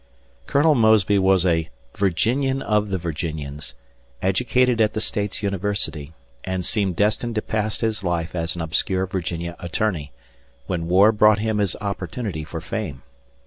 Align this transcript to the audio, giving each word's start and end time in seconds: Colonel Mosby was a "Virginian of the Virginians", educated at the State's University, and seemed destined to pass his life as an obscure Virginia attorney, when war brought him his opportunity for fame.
Colonel 0.47 0.73
Mosby 0.73 1.19
was 1.19 1.45
a 1.45 1.69
"Virginian 1.95 2.63
of 2.63 2.89
the 2.89 2.97
Virginians", 2.97 3.75
educated 4.19 4.81
at 4.81 4.93
the 4.93 4.99
State's 4.99 5.43
University, 5.43 6.11
and 6.43 6.65
seemed 6.65 6.95
destined 6.95 7.35
to 7.35 7.41
pass 7.43 7.79
his 7.81 8.03
life 8.03 8.33
as 8.33 8.55
an 8.55 8.63
obscure 8.63 9.05
Virginia 9.05 9.55
attorney, 9.59 10.11
when 10.65 10.87
war 10.87 11.11
brought 11.11 11.37
him 11.37 11.59
his 11.59 11.75
opportunity 11.81 12.43
for 12.43 12.59
fame. 12.59 13.03